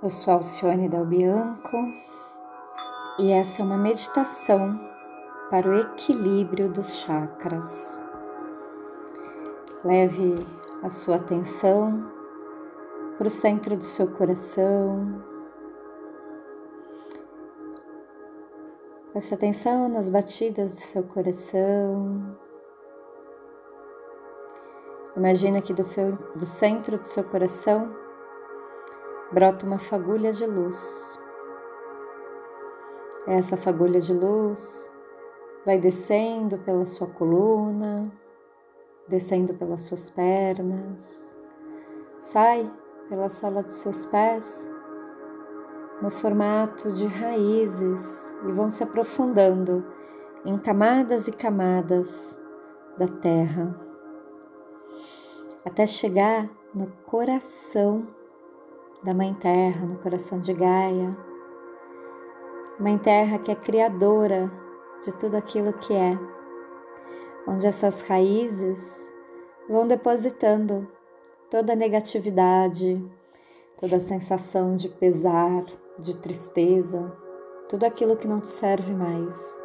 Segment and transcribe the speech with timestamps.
[0.00, 1.76] Eu sou Alcione Del Bianco
[3.18, 4.78] e essa é uma meditação
[5.50, 8.00] para o equilíbrio dos chakras.
[9.84, 10.36] Leve
[10.84, 12.12] a sua atenção
[13.16, 15.20] para o centro do seu coração.
[19.10, 22.38] Preste atenção nas batidas do seu coração.
[25.16, 28.07] Imagina que do, seu, do centro do seu coração
[29.32, 31.18] brota uma fagulha de luz.
[33.26, 34.90] Essa fagulha de luz
[35.66, 38.10] vai descendo pela sua coluna,
[39.06, 41.28] descendo pelas suas pernas,
[42.20, 42.70] sai
[43.08, 44.70] pela sola dos seus pés
[46.00, 49.84] no formato de raízes e vão se aprofundando
[50.44, 52.38] em camadas e camadas
[52.96, 53.88] da terra
[55.64, 58.06] até chegar no coração
[59.02, 61.16] da Mãe Terra, no coração de Gaia.
[62.80, 64.50] Mãe Terra que é criadora
[65.04, 66.18] de tudo aquilo que é,
[67.46, 69.08] onde essas raízes
[69.68, 70.88] vão depositando
[71.48, 73.00] toda a negatividade,
[73.76, 75.64] toda a sensação de pesar,
[75.98, 77.16] de tristeza,
[77.68, 79.56] tudo aquilo que não te serve mais.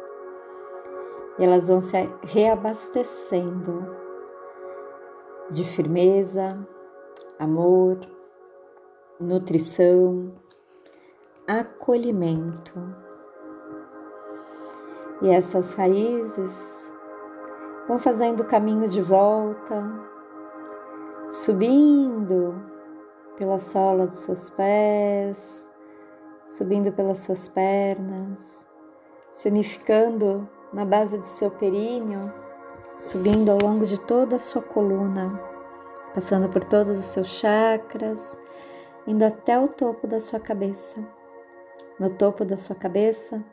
[1.40, 3.96] E elas vão se reabastecendo
[5.50, 6.56] de firmeza,
[7.38, 8.13] amor,
[9.20, 10.32] nutrição,
[11.46, 12.72] acolhimento.
[15.22, 16.84] E essas raízes
[17.86, 19.84] vão fazendo o caminho de volta,
[21.30, 22.60] subindo
[23.38, 25.70] pela sola dos seus pés,
[26.48, 28.66] subindo pelas suas pernas,
[29.32, 32.32] se unificando na base do seu períneo,
[32.96, 35.40] subindo ao longo de toda a sua coluna,
[36.12, 38.38] passando por todos os seus chakras
[39.06, 41.04] indo até o topo da sua cabeça.
[41.98, 43.44] No topo da sua cabeça,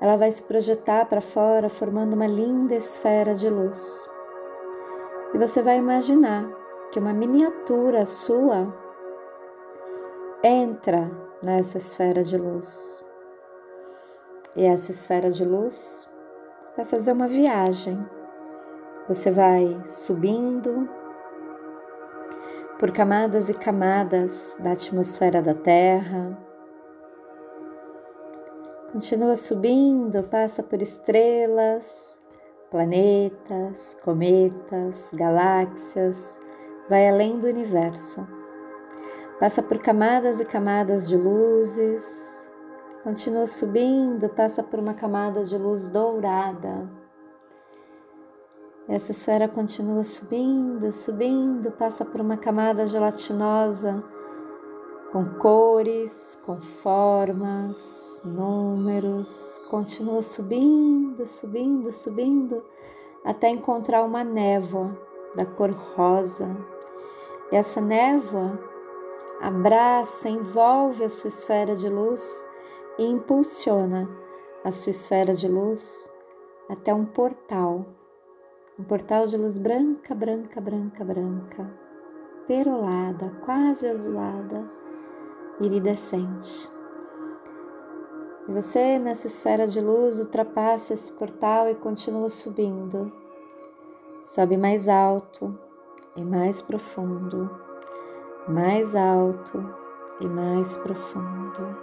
[0.00, 4.08] ela vai se projetar para fora, formando uma linda esfera de luz.
[5.34, 6.48] E você vai imaginar
[6.90, 8.74] que uma miniatura sua
[10.42, 11.10] entra
[11.44, 13.04] nessa esfera de luz.
[14.56, 16.08] E essa esfera de luz
[16.76, 17.96] vai fazer uma viagem.
[19.06, 20.88] Você vai subindo,
[22.80, 26.34] por camadas e camadas da atmosfera da Terra.
[28.90, 32.18] Continua subindo, passa por estrelas,
[32.70, 36.40] planetas, cometas, galáxias,
[36.88, 38.26] vai além do universo.
[39.38, 42.48] Passa por camadas e camadas de luzes,
[43.04, 46.88] continua subindo, passa por uma camada de luz dourada
[48.92, 54.02] essa esfera continua subindo, subindo, passa por uma camada gelatinosa
[55.12, 62.64] com cores, com formas, números, continua subindo, subindo, subindo
[63.24, 64.98] até encontrar uma névoa
[65.36, 66.48] da cor rosa.
[67.52, 68.58] E essa névoa
[69.40, 72.44] abraça, envolve a sua esfera de luz
[72.98, 74.10] e impulsiona
[74.64, 76.10] a sua esfera de luz
[76.68, 77.99] até um portal
[78.80, 81.70] um portal de luz branca, branca, branca, branca,
[82.46, 84.64] perolada, quase azulada,
[85.60, 86.66] iridescente.
[88.48, 93.12] E você, nessa esfera de luz, ultrapassa esse portal e continua subindo.
[94.24, 95.58] Sobe mais alto
[96.16, 97.50] e mais profundo,
[98.48, 99.62] mais alto
[100.20, 101.76] e mais profundo.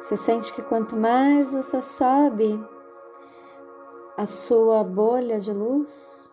[0.00, 2.60] Você sente que quanto mais você sobe,
[4.20, 6.30] a sua bolha de luz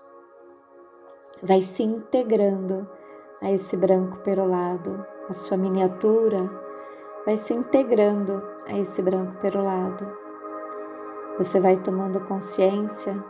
[1.42, 2.86] vai se integrando
[3.42, 6.52] a esse branco perolado, a sua miniatura
[7.26, 10.06] vai se integrando a esse branco perolado.
[11.38, 13.24] Você vai tomando consciência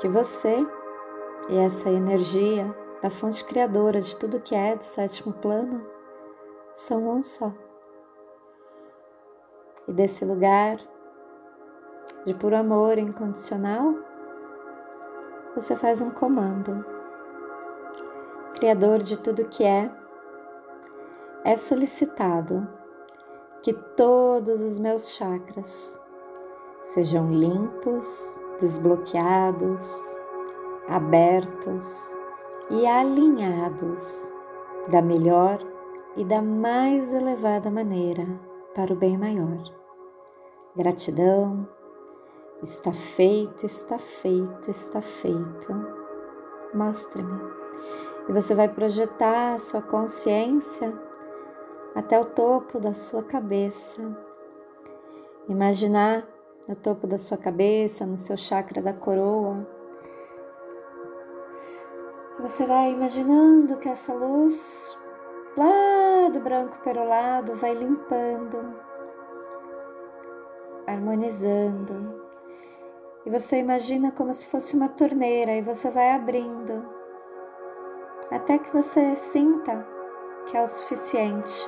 [0.00, 0.66] que você
[1.48, 5.86] e essa energia da fonte criadora de tudo que é do sétimo plano
[6.74, 7.54] são um só.
[9.86, 10.78] E desse lugar
[12.24, 13.94] de puro amor incondicional,
[15.54, 16.84] você faz um comando.
[18.54, 19.90] Criador de tudo que é,
[21.44, 22.66] é solicitado
[23.62, 25.98] que todos os meus chakras
[26.82, 30.16] sejam limpos, desbloqueados,
[30.88, 32.16] abertos
[32.70, 34.32] e alinhados
[34.88, 35.58] da melhor
[36.16, 38.26] e da mais elevada maneira
[38.74, 39.62] para o bem maior.
[40.76, 41.68] Gratidão
[42.62, 45.74] Está feito, está feito, está feito.
[46.72, 47.40] Mostre-me.
[48.28, 50.96] E você vai projetar a sua consciência
[51.92, 54.00] até o topo da sua cabeça.
[55.48, 56.24] Imaginar
[56.68, 59.66] no topo da sua cabeça, no seu chakra da coroa.
[62.38, 64.96] Você vai imaginando que essa luz
[65.56, 68.76] lá do branco perolado vai limpando,
[70.86, 72.21] harmonizando.
[73.24, 76.84] E você imagina como se fosse uma torneira e você vai abrindo
[78.30, 79.86] até que você sinta
[80.46, 81.66] que é o suficiente.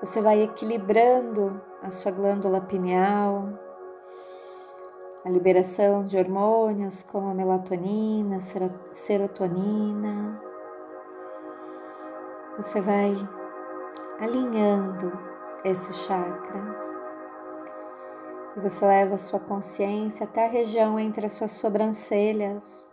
[0.00, 3.48] Você vai equilibrando a sua glândula pineal,
[5.24, 8.38] a liberação de hormônios como a melatonina,
[8.90, 10.40] serotonina.
[12.56, 13.14] Você vai
[14.20, 15.12] alinhando
[15.64, 16.81] esse chakra.
[18.56, 22.90] E você leva a sua consciência até a região entre as suas sobrancelhas,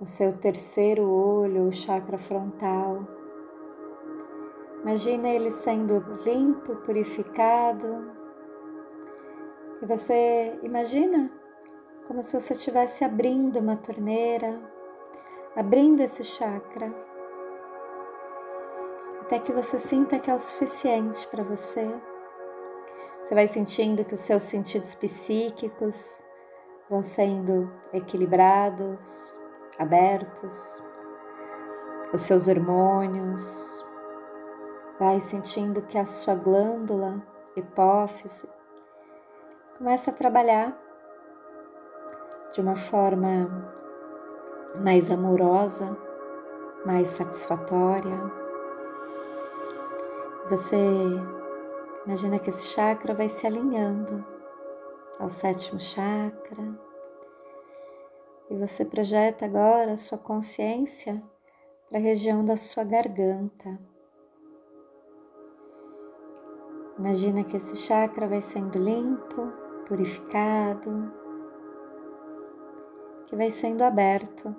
[0.00, 3.06] no seu terceiro olho, o chakra frontal.
[4.82, 8.12] Imagina ele sendo limpo, purificado.
[9.82, 11.30] E você imagina
[12.06, 14.60] como se você estivesse abrindo uma torneira,
[15.54, 16.92] abrindo esse chakra,
[19.20, 21.86] até que você sinta que é o suficiente para você.
[23.28, 26.24] Você vai sentindo que os seus sentidos psíquicos
[26.88, 29.30] vão sendo equilibrados,
[29.78, 30.82] abertos,
[32.10, 33.84] os seus hormônios,
[34.98, 37.22] vai sentindo que a sua glândula
[37.54, 38.48] hipófise
[39.76, 40.74] começa a trabalhar
[42.54, 43.70] de uma forma
[44.82, 45.94] mais amorosa,
[46.86, 48.18] mais satisfatória.
[50.48, 50.78] Você
[52.08, 54.24] imagina que esse chakra vai se alinhando
[55.20, 56.80] ao sétimo chakra
[58.48, 61.22] e você projeta agora a sua consciência
[61.86, 63.78] para a região da sua garganta.
[66.98, 69.52] Imagina que esse chakra vai sendo limpo,
[69.86, 71.12] purificado,
[73.26, 74.56] que vai sendo aberto.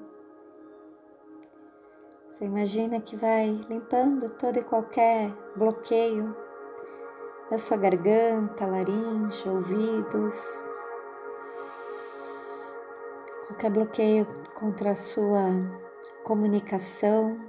[2.30, 6.48] Você imagina que vai limpando todo e qualquer bloqueio
[7.50, 10.63] da sua garganta, laringe, ouvidos,
[13.48, 15.50] qualquer bloqueio contra a sua
[16.24, 17.40] comunicação.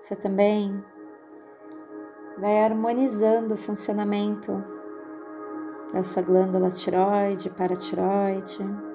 [0.00, 0.82] Você também
[2.38, 4.64] vai harmonizando o funcionamento
[5.92, 8.87] da sua glândula tiroide, paratiroide.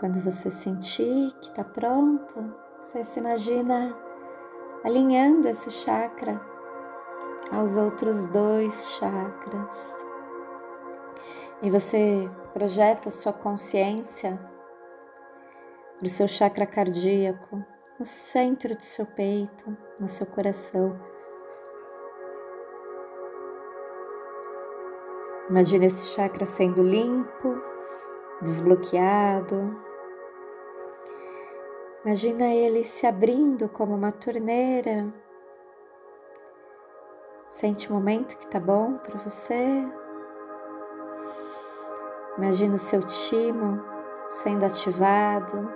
[0.00, 3.94] Quando você sentir que está pronto, você se imagina
[4.82, 6.40] alinhando esse chakra
[7.52, 10.06] aos outros dois chakras.
[11.60, 14.40] E você projeta sua consciência
[15.98, 17.62] para o seu chakra cardíaco,
[17.98, 20.98] no centro do seu peito, no seu coração.
[25.50, 27.54] Imagine esse chakra sendo limpo,
[28.40, 29.89] desbloqueado.
[32.04, 35.12] Imagina ele se abrindo como uma torneira
[37.50, 39.84] Sente o momento que tá bom para você.
[42.38, 43.82] Imagina o seu timo
[44.30, 45.68] sendo ativado.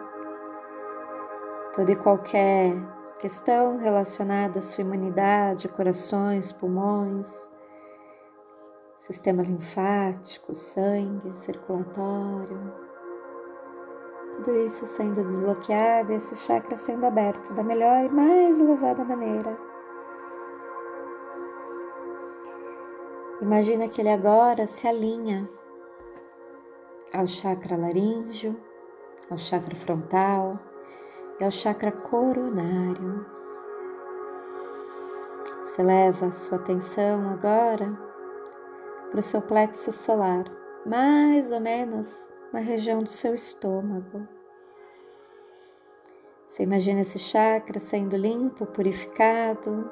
[1.74, 2.76] Toda e qualquer
[3.18, 7.50] questão relacionada à sua imunidade, corações, pulmões,
[8.96, 12.83] sistema linfático, sangue, circulatório.
[14.34, 19.56] Tudo isso sendo desbloqueado esse chakra sendo aberto da melhor e mais elevada maneira.
[23.40, 25.48] Imagina que ele agora se alinha
[27.12, 28.60] ao chakra laríngeo,
[29.30, 30.58] ao chakra frontal
[31.38, 33.24] e ao chakra coronário.
[35.64, 37.96] Você leva a sua atenção agora
[39.10, 40.44] para o seu plexo solar,
[40.84, 44.26] mais ou menos na região do seu estômago.
[46.46, 49.90] Você imagina esse chakra sendo limpo, purificado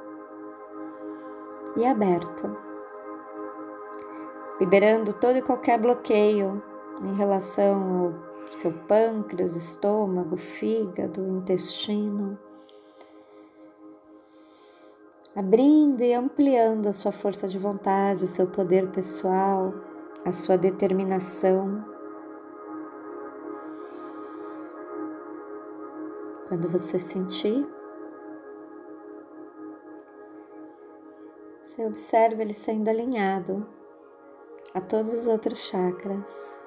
[1.77, 2.73] e aberto
[4.63, 6.63] liberando todo e qualquer bloqueio
[7.03, 8.15] em relação
[8.45, 12.39] ao seu pâncreas, estômago, fígado, intestino.
[15.35, 19.75] Abrindo e ampliando a sua força de vontade, o seu poder pessoal,
[20.25, 21.92] a sua determinação.
[26.49, 27.67] Quando você sentir,
[31.65, 33.67] você observa ele sendo alinhado
[34.75, 36.61] a todos os outros chakras.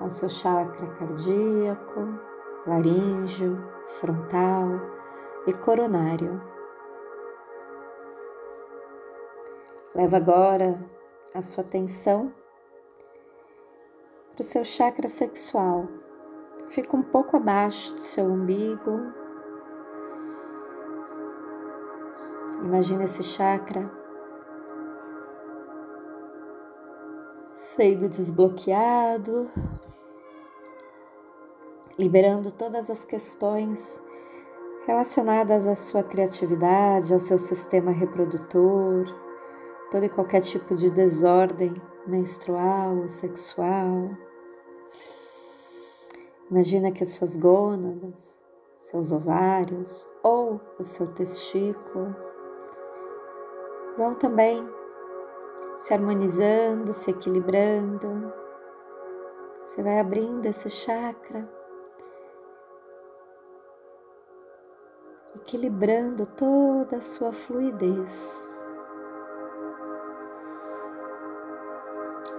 [0.00, 2.00] ao seu chakra cardíaco,
[2.66, 4.68] laríngeo, frontal
[5.46, 6.40] e coronário.
[9.94, 10.80] Leva agora
[11.34, 12.32] a sua atenção
[14.32, 15.86] para o seu chakra sexual.
[16.70, 19.12] Fica um pouco abaixo do seu umbigo.
[22.62, 23.90] Imagina esse chakra
[27.56, 29.50] sendo desbloqueado,
[31.98, 34.00] liberando todas as questões
[34.86, 39.06] relacionadas à sua criatividade, ao seu sistema reprodutor,
[39.90, 41.74] todo e qualquer tipo de desordem
[42.06, 44.29] menstrual ou sexual.
[46.50, 48.42] Imagina que as suas gônadas,
[48.76, 52.16] seus ovários ou o seu testículo
[53.96, 54.68] vão também
[55.78, 58.32] se harmonizando, se equilibrando.
[59.64, 61.48] Você vai abrindo esse chakra,
[65.36, 68.52] equilibrando toda a sua fluidez.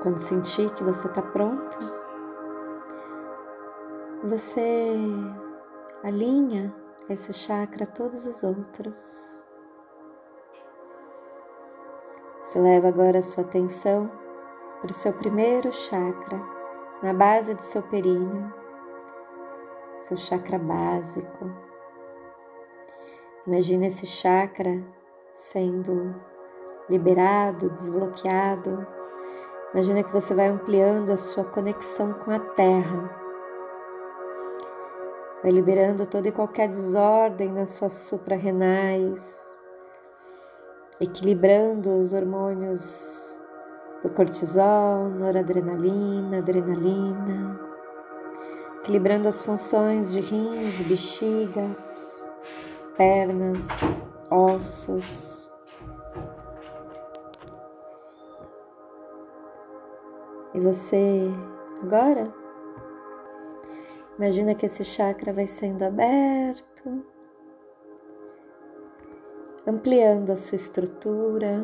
[0.03, 2.00] Quando sentir que você está pronto,
[4.23, 4.95] você
[6.03, 6.73] alinha
[7.09, 9.43] esse chakra a todos os outros.
[12.43, 14.11] Você leva agora a sua atenção
[14.79, 16.39] para o seu primeiro chakra,
[17.01, 18.53] na base do seu períneo,
[19.99, 21.51] seu chakra básico.
[23.47, 24.83] Imagina esse chakra
[25.33, 26.15] sendo
[26.87, 28.85] liberado, desbloqueado.
[29.73, 33.20] Imagina que você vai ampliando a sua conexão com a Terra.
[35.41, 39.59] Vai liberando toda e qualquer desordem nas suas suprarrenais
[41.01, 43.41] equilibrando os hormônios
[44.03, 47.59] do cortisol, noradrenalina, adrenalina,
[48.79, 51.75] equilibrando as funções de rins, bexiga,
[52.95, 53.67] pernas,
[54.29, 55.49] ossos.
[60.53, 61.31] E você
[61.81, 62.31] agora
[64.17, 67.03] imagina que esse chakra vai sendo aberto
[69.65, 71.63] ampliando a sua estrutura,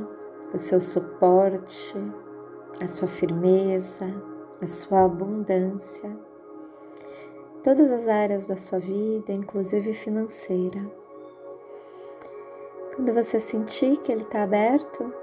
[0.53, 1.95] o seu suporte,
[2.83, 4.05] a sua firmeza,
[4.61, 6.15] a sua abundância,
[7.63, 10.79] todas as áreas da sua vida, inclusive financeira.
[12.95, 15.13] Quando você sentir que ele está aberto,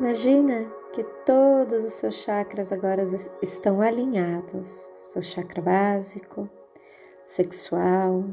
[0.00, 3.04] imagina que todos os seus chakras agora
[3.42, 6.48] estão alinhados: seu chakra básico,
[7.24, 8.24] sexual,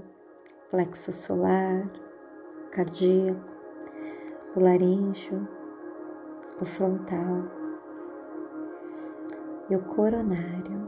[0.72, 1.90] plexo solar,
[2.72, 3.40] cardíaco,
[4.56, 5.48] o laríngeo,
[6.60, 7.44] o frontal
[9.70, 10.86] e o coronário.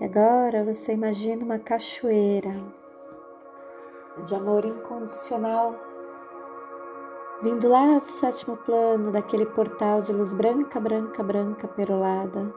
[0.00, 2.50] E agora você imagina uma cachoeira
[4.26, 5.74] de amor incondicional
[7.44, 12.50] vindo lá do sétimo plano, daquele portal de luz branca, branca, branca, perolada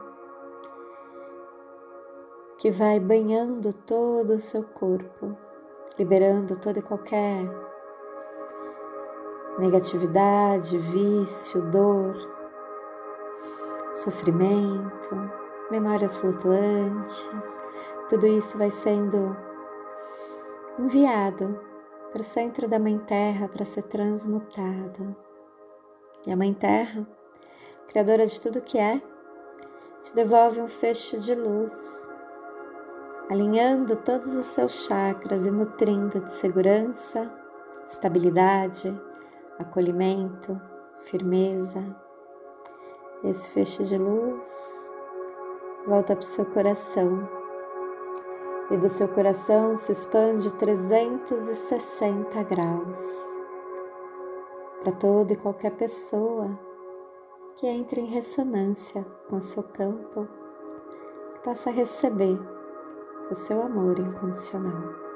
[2.56, 5.36] que vai banhando todo o seu corpo,
[5.98, 7.46] liberando toda e qualquer
[9.58, 12.16] negatividade, vício, dor,
[13.92, 15.30] sofrimento,
[15.70, 17.60] memórias flutuantes,
[18.08, 19.36] tudo isso vai sendo
[20.78, 21.67] enviado
[22.10, 25.16] para o centro da Mãe Terra para ser transmutado.
[26.26, 27.06] E a Mãe Terra,
[27.88, 29.00] criadora de tudo que é,
[30.02, 32.08] te devolve um feixe de luz
[33.30, 37.30] alinhando todos os seus chakras e nutrindo de segurança,
[37.86, 38.90] estabilidade,
[39.58, 40.58] acolhimento,
[41.04, 41.84] firmeza.
[43.22, 44.90] Esse feixe de luz
[45.86, 47.37] volta para o seu coração
[48.70, 53.38] e do seu coração se expande 360 graus
[54.80, 56.58] para toda e qualquer pessoa
[57.56, 60.28] que entre em ressonância com seu campo,
[61.34, 62.38] que possa receber
[63.30, 65.07] o seu amor incondicional.